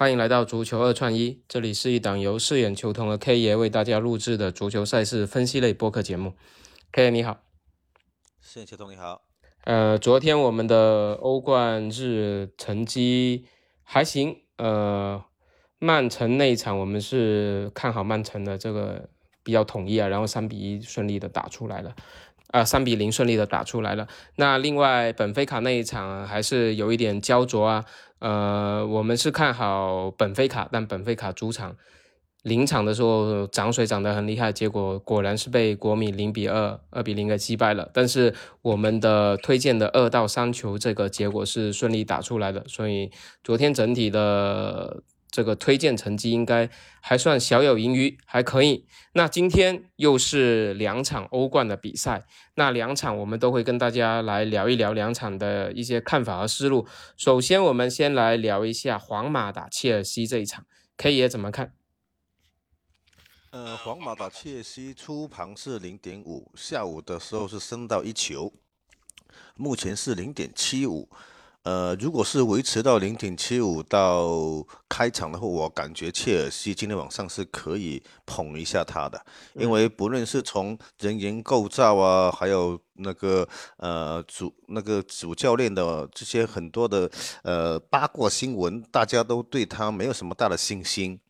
[0.00, 6.32] 欢迎来到足球二串一，这里是一档由饰演球童的 K 爷为大家录制的足球赛事分析类播客节目。
[6.90, 7.42] K 爷你好，
[8.40, 9.20] 饰演球童你好。
[9.64, 13.44] 呃，昨天我们的欧冠日成绩
[13.82, 15.22] 还行，呃，
[15.78, 19.10] 曼城那一场我们是看好曼城的，这个
[19.42, 21.94] 比较统一啊，然后三比一顺利的打出来了。
[22.50, 24.06] 啊，三比零顺利的打出来了。
[24.36, 27.84] 那另外本菲卡那一场还是有一点焦灼啊。
[28.18, 31.74] 呃，我们是看好本菲卡，但本菲卡主场
[32.42, 37.88] 临场的时候涨水涨得很厉害，结果果然是被国米零比二、二比零给击败了。
[37.94, 43.10] 但是我们的推荐的二到三球这个结果是顺利打出来的，所以
[43.42, 45.02] 昨天整体的。
[45.30, 46.68] 这个推荐成绩应该
[47.00, 48.86] 还算小有盈余，还可以。
[49.12, 56.86] 那今天又是两场欧冠的比赛，那两场我们都会跟大家来聊一聊两场的一些看法和思路。
[57.16, 60.66] 首先，我们先来聊一下皇马打切尔西这一场
[60.96, 61.72] ，K 爷怎么看？
[63.50, 68.52] 呃，皇马打切尔西初盘是零点五，下午的时候是升到一球，
[69.56, 71.08] 目前是零点七五。
[71.62, 79.22] 呃，如果是维持到零点七五到开场的话，我感觉切尔西今天晚上是可以捧一下他的，
[79.54, 87.10] 因为不论是从人员构造啊，还有那个呃主那个主教练的这些很多的
[87.42, 91.20] 呃八卦新闻，大家都对他没有什么大的信心。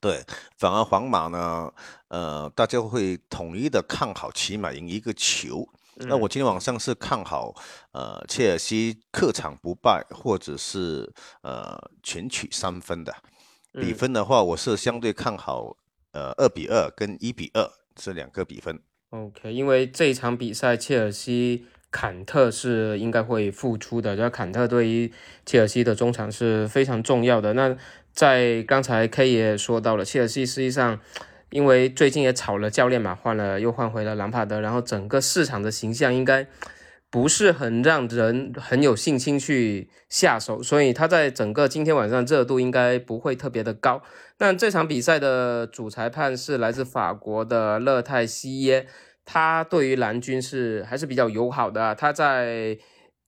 [0.00, 0.22] 对，
[0.58, 1.72] 反而皇马呢，
[2.06, 5.68] 呃，大家会统一的看好，起码赢一个球。
[6.00, 7.54] 那我今天晚上是看好，
[7.92, 11.10] 呃，切尔西客场不败，或者是
[11.42, 13.14] 呃全取三分的
[13.72, 15.74] 比分的话，我是相对看好，
[16.12, 18.78] 呃，二比二跟一比二这两个比分。
[19.08, 25.10] OK，因为这一场比赛，切尔西坎特是应该会复出的，就坎特对于
[25.46, 27.54] 切尔西的中场是非常重要的。
[27.54, 27.74] 那
[28.12, 31.00] 在刚才 K 也说到了，切尔西实际上。
[31.56, 36.46] 因为最近也炒了教练嘛，换了又换回了兰帕德，然后整个市场的形象应该
[37.10, 44.02] 不是很让人很有信心去下手，所以他在整个今天晚上热度应该不会特别的高。
[44.36, 48.86] 那这场比赛的主裁判是来自法国的勒泰西耶，
[49.24, 52.76] 他对于蓝军是还是比较友好的，他在。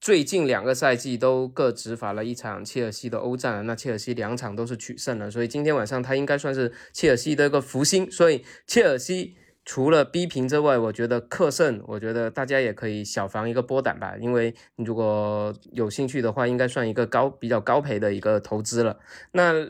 [0.01, 8.09] 最近两个赛季都各执法了一场切尔西的欧战，那切尔西两场都是取胜了，所以今天晚上他应该算是切尔西的一个福星。
[8.09, 18.99] 所以切尔西除了逼平之外，我觉得克胜，我觉得大家也可以小防一个波胆吧，因为如果有兴趣的话，应该算一个高比较高赔的一个投资了。
[19.33, 19.69] 那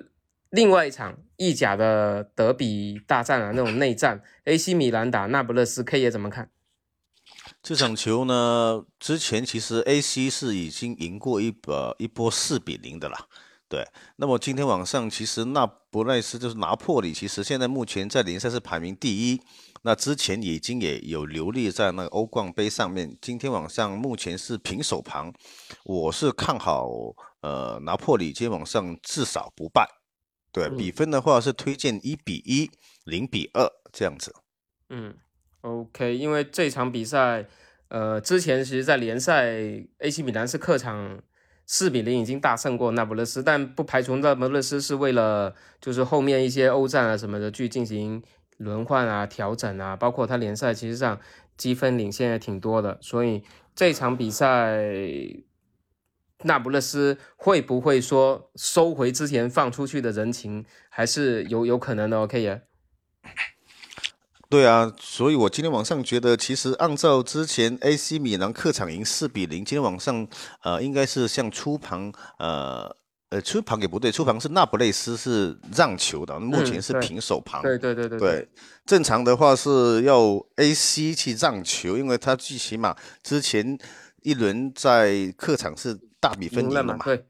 [0.52, 6.50] 另外一场意甲的德比大战啊，那种内战，AC 米兰打那不勒斯，K 也怎么看？
[7.62, 13.28] 这场球呢，之前其实 AC 是已经赢过一呃一波四比零的啦。
[13.68, 19.42] 对，那么今天晚上其实那不勒斯就是拿破里，其实现在目前在联赛是排名第一。
[19.84, 23.16] 那之前已经也有流利在那个欧冠杯上面。
[23.22, 25.32] 今天晚上目前是平手盘，
[25.86, 26.90] 我是看好
[27.42, 29.88] 呃拿破里今天晚上至少不败。
[30.52, 32.72] 对，比分的话是推荐一比一、
[33.04, 34.34] 零比二这样子。
[34.90, 35.16] 嗯。
[35.62, 37.46] OK，因为这场比赛，
[37.90, 39.52] 呃，之前其实，在联赛
[39.98, 41.22] ，AC 米兰是客场
[41.66, 48.24] 四比零已经大胜过那不勒斯，但不排除那不勒斯是为了就是后面一些欧战啊什么的去进行
[48.58, 51.20] 轮换啊、调整啊，包括他联赛其实上
[51.58, 53.44] 积分领先也挺多的，所以
[53.76, 54.82] 这场比赛，
[56.44, 62.62] 那不勒斯会不会说收回之前放出去的人情，还是有有可能的？OK 呀。
[64.50, 70.28] 对啊，所以我今天晚上觉得，其实按照之前 AC 米兰客场赢四比零，今天晚上
[70.64, 72.92] 呃应该是像出盘呃
[73.30, 77.62] 呃初盘也不对，出盘是那不勒斯是让球的，目前是平手盘。
[77.62, 78.50] 对对对对对，
[78.88, 83.78] 正常的话是要 AC 去让球，因为他最起码之前
[84.24, 86.98] 一轮在客场是大比分赢了嘛。
[87.06, 87.24] 对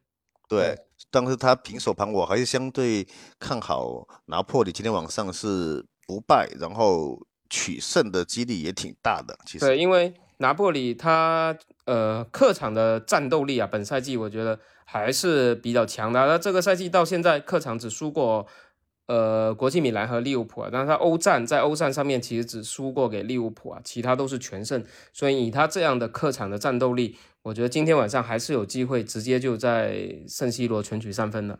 [0.47, 0.77] 对，
[1.11, 3.05] 但是他平手盘，我还是相对
[3.37, 5.85] 看好拿破里今天晚上是。
[6.09, 9.37] 不败，然后取胜的几率也挺大的。
[9.45, 16.25] 其实对，因为拿破里他呃客场的战斗力啊，本赛季我觉得还是比较强的。
[16.25, 18.47] 那这个赛季到现在客场只输过
[19.05, 24.83] 呃国际米兰和利物浦啊，但是他欧战在欧战上面其实只输过给利物浦啊，其他都是全胜。
[25.13, 31.59] 所以以他这样的客场的战斗力，我觉得今天晚上还是有机会直接就在圣西罗全取三分的。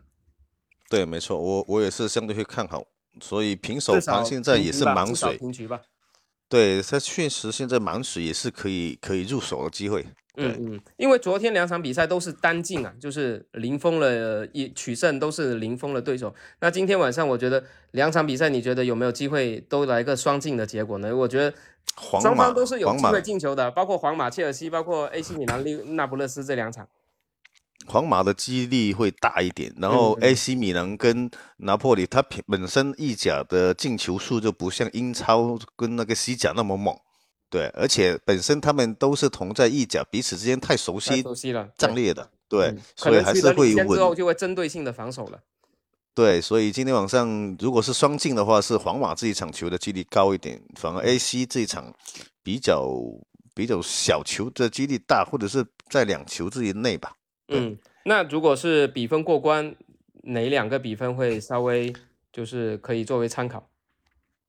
[0.88, 2.84] 对，没错，我我也是相对会看好。
[3.20, 5.80] 所以平手盘现在也是满水，平局吧。
[6.48, 10.04] 对，它确实现在满水也是可以可以入手的机会。
[10.36, 16.34] 嗯嗯，因为昨天两场比赛都是单进啊，就是零封了一取胜，都是零封了对手。
[16.60, 21.14] 那今天晚上我觉得两场比赛，你觉得有没有机会都来个双进的结果呢？
[21.14, 21.52] 我觉得
[22.20, 26.88] 双方都是有机会进球的，包括皇马、切尔西，包括 AC 米兰、利那不勒斯这两场。
[27.90, 36.96] 皇马的几率会大一点，然后 AC 米兰跟拿破里，它本身意甲的进球数就不像英超跟那个西甲那么猛。
[37.50, 43.88] 对，而且本身他们都是同在意甲，彼此之间太熟悉，熟悉了，战略的，对，所以还是会稳。
[43.88, 45.40] 之后就会针对性的防守了。
[46.14, 51.92] 对，所以今天晚上如果是双进的话，是皇马这一场球的几率高一点，反而 AC 这一场
[52.44, 52.88] 比较
[53.52, 57.10] 比较小球的几率大，或者是在两球之内吧。
[57.50, 59.74] 嗯，那如果是比分过关，
[60.22, 61.92] 哪两个比分会稍微
[62.32, 63.68] 就是可以作为参考？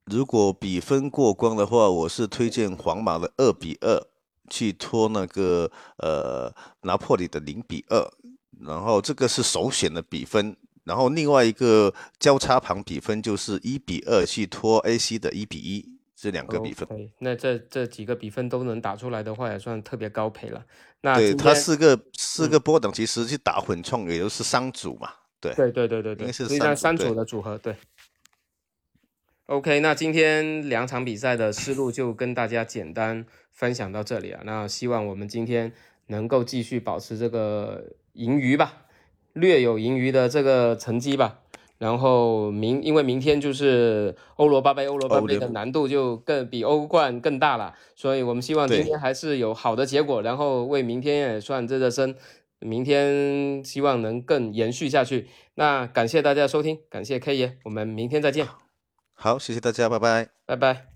[0.05, 4.07] 如果比分过关的话，我是推荐皇马的二比二
[4.49, 8.11] 去拖那个呃拿破里的零比二，
[8.59, 10.55] 然后这个是首选的比分。
[10.83, 15.90] 然后另外一个交叉盘比分就是一比二去拖 AC 的一比一，
[16.21, 16.87] 这两个比分。
[17.17, 20.63] 那这这几个比分都能打出来的话，也算特别高配了。
[21.01, 25.11] 那对它四个四个波等，其实去打混创也就是三组嘛。
[25.39, 27.75] 对对对对对对，是三组的组合对。
[29.47, 34.43] OK，那今天两场比赛的思路就跟大家简单分享到这里啊。
[34.45, 35.73] 那希望我们今天
[36.05, 37.83] 能够继续保持这个
[38.13, 38.85] 盈余吧，
[39.33, 41.39] 略有盈余的这个成绩吧。
[41.81, 52.15] 然后明，因为明天就是欧罗巴杯，欧罗巴杯的难度就更比欧冠更大了，所以我们希望今天还是有好的结果，然后为明天也算热热身。
[52.63, 55.27] 明天希望能更延续下去。
[55.55, 58.45] 那感谢大家收听，感谢 K 爷，我们明天再见。
[59.13, 60.90] 好，谢谢大家，拜拜，拜拜。